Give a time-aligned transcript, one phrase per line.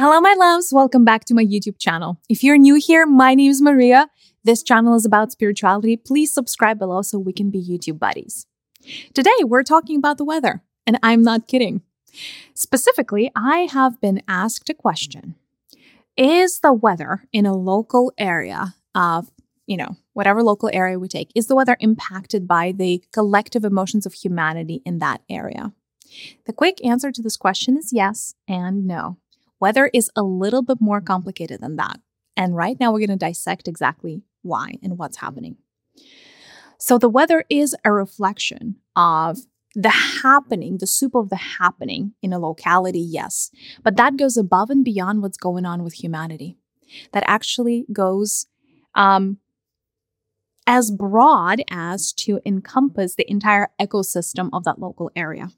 [0.00, 0.72] Hello, my loves.
[0.72, 2.20] Welcome back to my YouTube channel.
[2.28, 4.08] If you're new here, my name is Mariya.
[4.44, 5.96] This channel is about spirituality.
[5.96, 8.46] Please subscribe below so we can be YouTube buddies.
[9.12, 11.82] Today, we're talking about the weather, and I'm not kidding.
[12.54, 15.34] Specifically, I have been asked a question
[16.16, 19.32] Is the weather in a local area of,
[19.66, 24.06] you know, whatever local area we take, is the weather impacted by the collective emotions
[24.06, 25.72] of humanity in that area?
[26.46, 29.16] The quick answer to this question is yes and no.
[29.60, 32.00] Weather is a little bit more complicated than that.
[32.36, 35.56] And right now, we're going to dissect exactly why and what's happening.
[36.78, 39.38] So, the weather is a reflection of
[39.74, 39.90] the
[40.22, 43.50] happening, the soup of the happening in a locality, yes,
[43.82, 46.56] but that goes above and beyond what's going on with humanity.
[47.12, 48.46] That actually goes
[48.94, 49.38] um,
[50.66, 55.50] as broad as to encompass the entire ecosystem of that local area.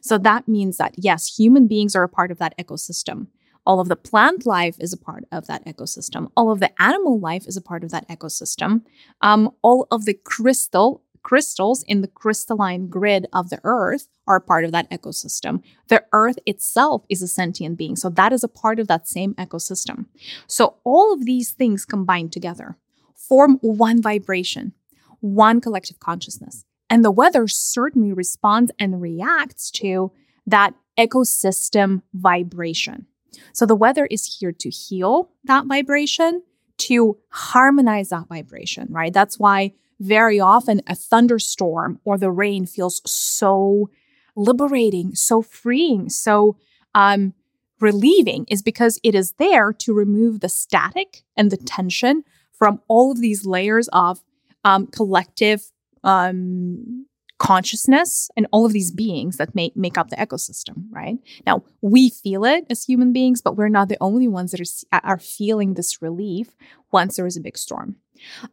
[0.00, 3.28] So that means that, yes, human beings are a part of that ecosystem.
[3.68, 6.30] All of the plant life is a part of that ecosystem.
[6.34, 8.80] All of the animal life is a part of that ecosystem.
[9.20, 14.64] Um, all of the crystal crystals in the crystalline grid of the earth are part
[14.64, 15.62] of that ecosystem.
[15.88, 17.96] The earth itself is a sentient being.
[17.96, 20.06] So that is a part of that same ecosystem.
[20.46, 22.78] So all of these things combined together
[23.14, 24.72] form one vibration,
[25.20, 26.64] one collective consciousness.
[26.88, 30.12] And the weather certainly responds and reacts to
[30.46, 33.06] that ecosystem vibration.
[33.52, 36.42] So the weather is here to heal that vibration,
[36.78, 39.12] to harmonize that vibration, right?
[39.12, 43.90] That's why very often a thunderstorm or the rain feels so
[44.36, 46.56] liberating, so freeing, so
[46.94, 47.34] um,
[47.80, 53.10] relieving, is because it is there to remove the static and the tension from all
[53.10, 54.22] of these layers of
[54.64, 55.72] um, collective
[56.04, 56.97] um,
[57.38, 61.18] consciousness and all of these beings that make, make up the ecosystem, right?
[61.46, 64.60] Now, we feel it as human beings, but we're not the only ones that
[64.92, 66.56] are, are feeling this relief
[66.92, 67.96] once there is a big storm.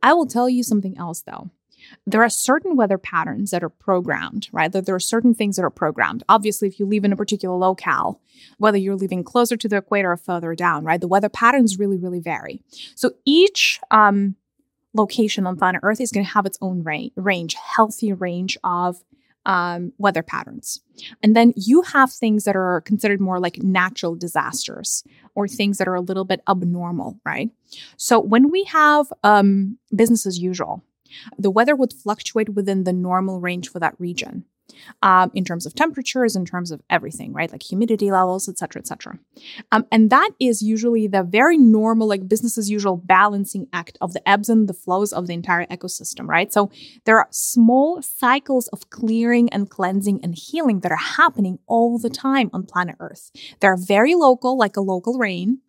[0.04, 1.50] I will tell you something else though.
[2.08, 4.72] There are certain weather patterns that are programmed, right?
[4.72, 6.24] There are certain things that are programmed.
[6.28, 8.22] Obviously, if you live in a particular locale,
[8.58, 11.98] whether you're living closer to the equator or further down, right, the weather patterns really,
[11.98, 12.62] really vary.
[12.96, 14.36] So each um,
[14.96, 19.04] location on planet Earth is going to have its own ra- range, healthy range of
[19.46, 20.82] um, weather patterns.
[21.22, 25.04] And then you have things that are considered more like natural disasters
[25.36, 27.52] or things that are a little bit abnormal, right?
[27.98, 30.84] So when we have um, business as usual,
[31.38, 34.46] the weather would fluctuate within the normal range for that region
[35.02, 37.52] um, in terms of temperatures, in terms of everything, right?
[37.52, 39.20] Like humidity levels, et cetera, et cetera.
[39.72, 44.14] Um, and that is usually the very normal, like business as usual balancing act of
[44.14, 46.52] the ebbs and the flows of the entire ecosystem, right?
[46.52, 46.72] So
[47.06, 52.10] there are small cycles of clearing and cleansing and healing that are happening all the
[52.10, 53.32] time on planet Earth.
[53.60, 55.60] They're very local, like a local rain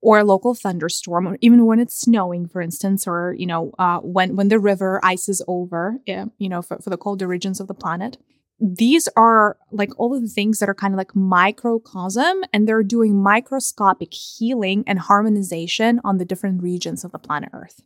[0.00, 3.98] or a local thunderstorm, or even when it's snowing, for instance, or you know, uh,
[3.98, 7.74] when when the river ices over, you know, for, for the colder regions of the
[7.74, 8.16] planet
[8.60, 12.82] these are like all of the things that are kind of like microcosm and they're
[12.82, 17.82] doing microscopic healing and harmonization on the different regions of the planet Earth.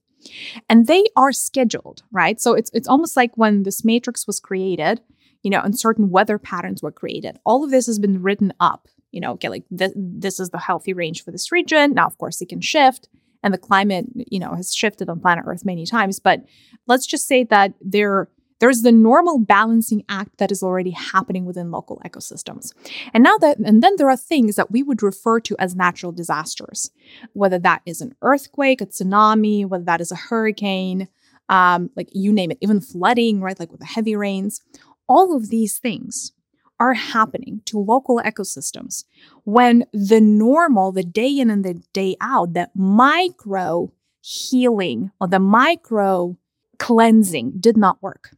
[0.68, 2.40] And they are scheduled, right?
[2.40, 5.00] So it's it's almost like when this matrix was created,
[5.42, 7.38] you know, and certain weather patterns were created.
[7.44, 10.58] All of this has been written up, you know, okay, like this, this is the
[10.58, 11.92] healthy range for this region.
[11.92, 13.08] Now, of course, it can shift
[13.44, 16.42] and the climate, you know, has shifted on planet Earth many times, but
[16.86, 18.28] let's just say that there
[18.60, 22.72] there's the normal balancing act that is already happening within local ecosystems.
[23.12, 26.12] And now that, and then there are things that we would refer to as natural
[26.12, 26.90] disasters,
[27.32, 31.08] whether that is an earthquake, a tsunami, whether that is a hurricane,
[31.48, 33.58] um, like you name it, even flooding, right?
[33.58, 34.62] Like with the heavy rains.
[35.08, 36.32] All of these things
[36.80, 39.04] are happening to local ecosystems
[39.44, 45.38] when the normal, the day in and the day out, the micro healing or the
[45.38, 46.36] micro
[46.78, 48.30] cleansing did not work.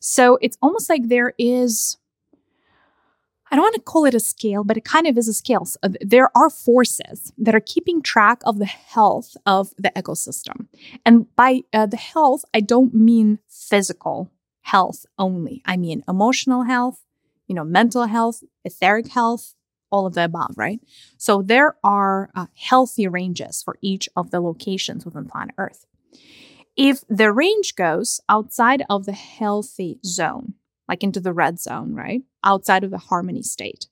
[0.00, 1.98] So it's almost like there is,
[3.50, 5.64] I don't want to call it a scale, but it kind of is a scale.
[5.64, 10.66] So there are forces that are keeping track of the health of the ecosystem.
[11.04, 14.30] And by uh, the health, I don't mean physical
[14.62, 17.04] health only, I mean emotional health,
[17.46, 19.54] you know, mental health, etheric health,
[19.90, 20.80] all of the above, right?
[21.18, 25.86] So there are uh, healthy ranges for each of the locations within planet Earth.
[26.76, 30.54] If the range goes outside of the healthy zone,
[30.88, 32.22] like into the red zone, right?
[32.42, 33.86] Outside of the harmony state,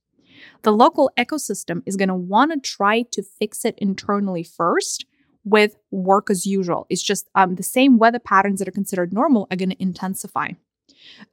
[0.63, 5.07] the local ecosystem is going to want to try to fix it internally first
[5.45, 6.87] with work as usual.
[6.89, 10.51] It's just um, the same weather patterns that are considered normal are going to intensify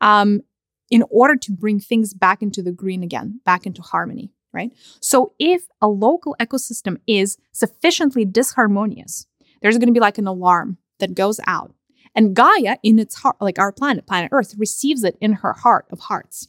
[0.01, 0.41] um,
[0.89, 4.31] in order to bring things back into the green again, back into harmony.
[4.53, 4.71] right?
[4.99, 9.25] So if a local ecosystem is sufficiently disharmonious,
[9.61, 11.73] there's going to be like an alarm that goes out.
[12.15, 15.85] And Gaia, in its heart, like our planet, planet Earth, receives it in her heart
[15.91, 16.47] of hearts,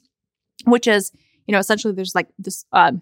[0.64, 1.12] which is,
[1.46, 2.92] you know, essentially there's like this uh,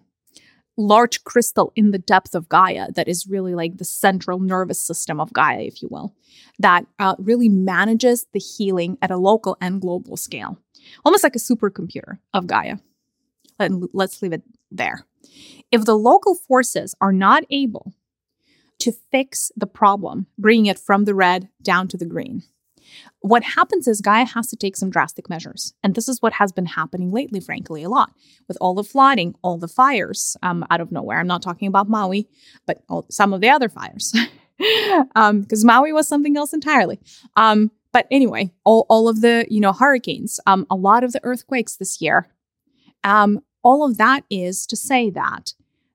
[0.76, 5.20] large crystal in the depth of Gaia that is really like the central nervous system
[5.20, 6.14] of Gaia, if you will,
[6.58, 10.58] that uh, really manages the healing at a local and global scale,
[11.04, 12.76] almost like a supercomputer of Gaia.
[13.58, 15.04] And let's leave it there.
[15.72, 17.92] If the local forces are not able
[18.80, 22.42] to fix the problem, bringing it from the red down to the green,
[23.20, 25.74] what happens is Gaia has to take some drastic measures.
[25.82, 28.12] And this is what has been happening lately, frankly, a lot
[28.46, 31.18] with all the flooding, all the fires um, out of nowhere.
[31.18, 32.28] I'm not talking about Maui,
[32.66, 34.14] but all, some of the other fires,
[34.56, 37.00] because um, Maui was something else entirely.
[37.36, 41.24] Um, but anyway, all, all of the you know hurricanes, um, a lot of the
[41.24, 42.28] earthquakes this year,
[43.02, 45.54] um, all of that is to say that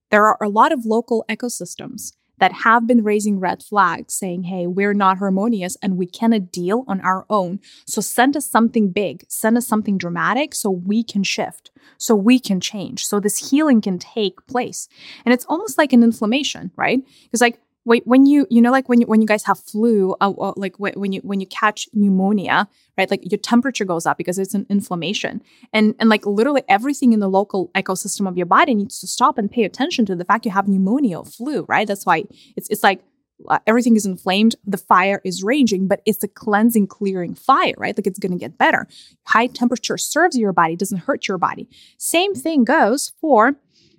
[0.10, 2.14] there are a lot of local ecosystems
[2.44, 6.84] that have been raising red flags saying, hey, we're not harmonious and we cannot deal
[6.90, 7.58] on our own.
[7.88, 12.40] So send us something big, send us something dramatic so we can shift, so we
[12.40, 14.90] can change, so this healing can take place.
[15.24, 17.00] And it's almost like an inflammation, right?
[17.24, 20.32] Because, like, when you you know like when you when you guys have flu, uh,
[20.32, 23.10] uh, like when you when you catch pneumonia, right?
[23.12, 25.42] Like your temperature goes up because it's an inflammation,
[25.74, 29.38] and and like literally everything in the local ecosystem of your body needs to stop
[29.38, 31.88] and pay attention to the fact you have pneumonia or flu, right?
[31.88, 32.24] That's why
[32.56, 33.04] it's it's like
[33.50, 37.98] uh, everything is inflamed, the fire is raging, but it's a cleansing, clearing fire, right?
[37.98, 38.88] Like it's going to get better.
[39.26, 41.68] High temperature serves your body, doesn't hurt your body.
[41.98, 43.56] Same thing goes for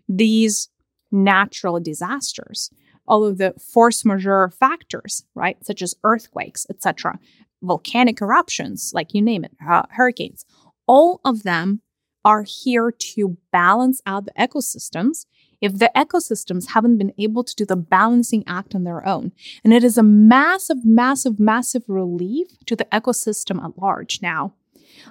[0.08, 0.68] these
[1.10, 2.70] natural disasters
[3.06, 7.18] all of the force majeure factors, right, such as earthquakes, etc.,
[7.62, 10.44] volcanic eruptions, like you name it, uh, hurricanes,
[10.86, 11.80] all of them
[12.24, 15.26] are here to balance out the ecosystems
[15.60, 19.32] if the ecosystems haven't been able to do the balancing act on their own.
[19.62, 24.54] And it is a massive, massive, massive relief to the ecosystem at large now.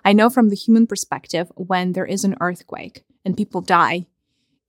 [0.05, 4.05] I know from the human perspective, when there is an earthquake and people die,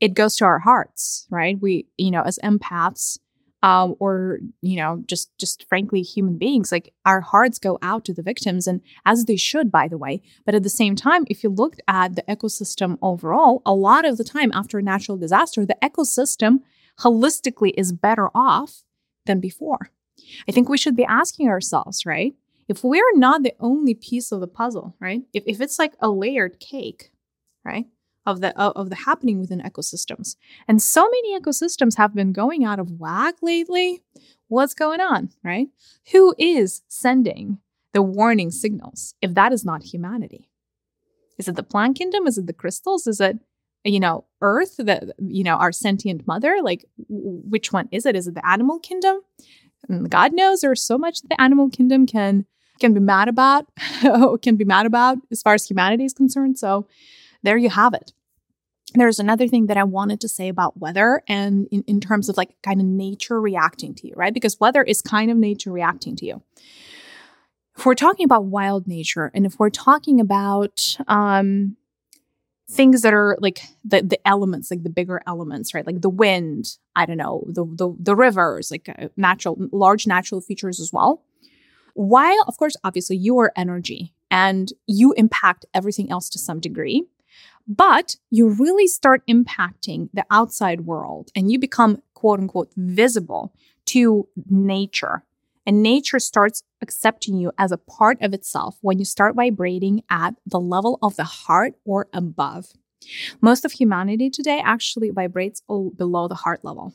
[0.04, 1.58] it goes to our hearts, right?
[1.58, 3.18] We, you know, as empaths,
[3.62, 8.12] um, or you know, just just frankly, human beings, like our hearts go out to
[8.12, 10.20] the victims, and as they should, by the way.
[10.44, 14.18] But at the same time, if you looked at the ecosystem overall, a lot of
[14.18, 16.58] the time after a natural disaster, the ecosystem
[17.00, 18.82] holistically is better off
[19.24, 19.90] than before.
[20.46, 22.34] I think we should be asking ourselves, right?
[22.68, 25.22] If we're not the only piece of the puzzle, right?
[25.32, 27.10] If, if it's like a layered cake,
[27.64, 27.86] right?
[28.26, 30.36] Of the of the happening within ecosystems.
[30.66, 34.02] And so many ecosystems have been going out of whack lately.
[34.48, 35.68] What's going on, right?
[36.12, 37.58] Who is sending
[37.92, 40.50] the warning signals if that is not humanity?
[41.38, 42.26] Is it the plant kingdom?
[42.26, 43.06] Is it the crystals?
[43.06, 43.38] Is it
[43.84, 48.26] you know earth the you know our sentient mother like which one is it is
[48.26, 49.20] it the animal kingdom
[49.88, 52.46] and god knows there's so much the animal kingdom can
[52.80, 53.66] can be mad about
[54.42, 56.86] can be mad about as far as humanity is concerned so
[57.44, 58.12] there you have it.
[58.94, 62.36] There's another thing that I wanted to say about weather and in, in terms of
[62.36, 64.34] like kind of nature reacting to you, right?
[64.34, 66.42] Because weather is kind of nature reacting to you.
[67.76, 71.76] If we're talking about wild nature and if we're talking about um,
[72.70, 75.86] things that are like the, the elements, like the bigger elements, right?
[75.86, 80.40] Like the wind, I don't know, the, the, the rivers, like uh, natural, large natural
[80.40, 81.22] features as well.
[81.94, 87.04] While, of course, obviously you are energy and you impact everything else to some degree.
[87.66, 93.54] But you really start impacting the outside world and you become quote unquote visible
[93.86, 95.24] to nature.
[95.66, 100.34] And nature starts accepting you as a part of itself when you start vibrating at
[100.44, 102.66] the level of the heart or above.
[103.40, 106.92] Most of humanity today actually vibrates below the heart level,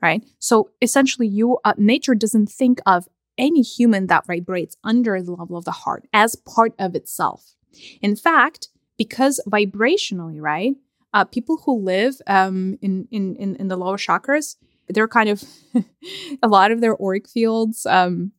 [0.00, 0.24] right?
[0.38, 5.56] So essentially, you uh, nature doesn't think of any human that vibrates under the level
[5.56, 7.54] of the heart as part of itself.
[8.00, 10.74] In fact, because vibrationally, right?
[11.14, 14.56] Uh, people who live um, in, in, in, in the lower chakras,
[14.88, 15.42] they're kind of
[16.42, 18.32] a lot of their auric fields um,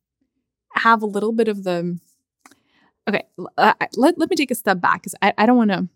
[0.76, 2.00] have a little bit of the.
[3.08, 3.24] Okay,
[3.58, 5.88] uh, let, let me take a step back because I, I don't want to.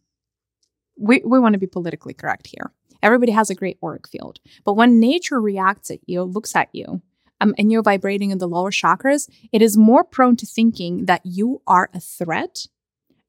[0.98, 2.72] We, we want to be politically correct here.
[3.04, 4.40] Everybody has a great auric field.
[4.64, 7.02] But when nature reacts at you, looks at you,
[7.42, 11.22] um, and you're vibrating in the lower chakras, it is more prone to thinking that
[11.26, 12.68] you are a threat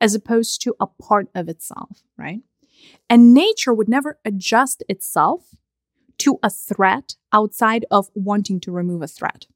[0.04, 2.40] as opposed to a part of itself, right?
[3.08, 5.54] And nature would never adjust itself
[6.18, 9.46] to a threat outside of wanting to remove a threat.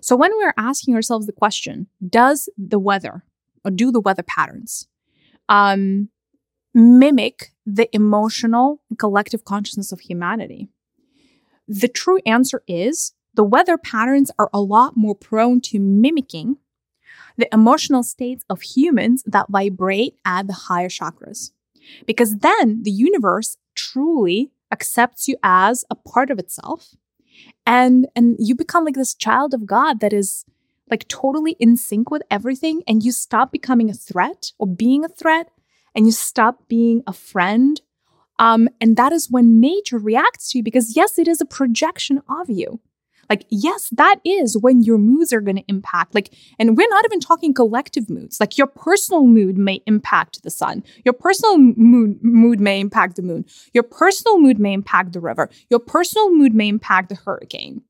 [0.00, 3.24] So when we're asking ourselves the question, does the weather
[3.64, 4.86] or do the weather patterns
[5.48, 6.10] um,
[6.72, 10.68] mimic the emotional collective consciousness of humanity?
[11.66, 16.58] The true answer is the weather patterns are a lot more prone to mimicking
[17.40, 21.50] the emotional states of humans that vibrate at the higher chakras.
[22.06, 26.94] Because then the universe truly accepts you as a part of itself.
[27.66, 30.44] And and you become like this child of God that is
[30.90, 32.82] like totally in sync with everything.
[32.86, 35.50] And you stop becoming a threat or being a threat.
[35.94, 37.80] And you stop being a friend.
[38.38, 42.22] Um, and that is when nature reacts to you because yes it is a projection
[42.28, 42.80] of you
[43.30, 46.14] like, yes, that is when your moods are going to impact.
[46.14, 48.40] Like, and we're not even talking collective moods.
[48.40, 50.82] Like, your personal mood may impact the sun.
[51.04, 53.44] Your personal mood, mood may impact the moon.
[53.72, 55.48] Your personal mood may impact the river.
[55.70, 57.82] Your personal mood may impact the hurricane,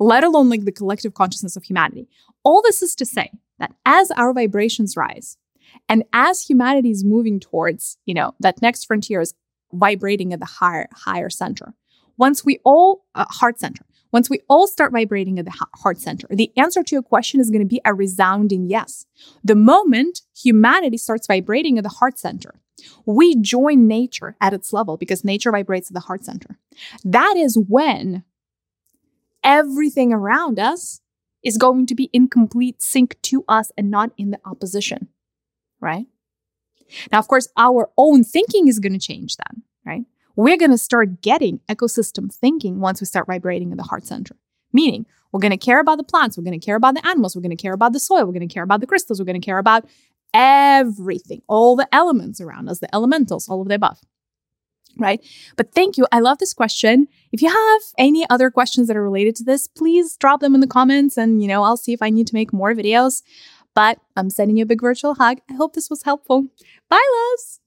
[0.00, 2.08] let alone like the collective consciousness of humanity.
[2.42, 3.30] All this is to say
[3.60, 5.36] that as our vibrations rise,
[5.88, 9.34] and as humanity is moving towards, you know, that next frontier is
[9.72, 11.74] vibrating at the higher, higher center.
[12.16, 16.26] Once we all, uh, heart center, once we all start vibrating at the heart center,
[16.30, 19.06] the answer to your question is going to be a resounding yes.
[19.44, 22.60] The moment humanity starts vibrating at the heart center,
[23.06, 26.58] we join nature at its level because nature vibrates at the heart center.
[27.04, 28.24] That is when
[29.44, 31.00] everything around us
[31.42, 35.08] is going to be in complete sync to us and not in the opposition,
[35.80, 36.06] right?
[37.12, 40.04] Now, of course, our own thinking is going to change then, right?
[40.40, 44.36] We're going to start getting ecosystem thinking once we start vibrating in the heart center.
[44.72, 47.36] Meaning, we're going to care about the plants, we're going to care about the animals,
[47.36, 49.26] we're going to care about the soil, we're going to care about the crystals, we're
[49.26, 49.84] going to care about
[50.32, 53.98] everything, all the elements around us, the elementals, all of the above.
[54.96, 55.20] Right?
[55.56, 56.06] But thank you.
[56.10, 57.06] I love this question.
[57.32, 60.60] If you have any other questions that are related to this, please drop them in
[60.60, 63.22] the comments and, you know, I'll see if I need to make more videos.
[63.74, 65.38] But I'm sending you a big virtual hug.
[65.48, 66.48] I hope this was helpful.
[66.88, 66.98] Bye,
[67.30, 67.60] loves.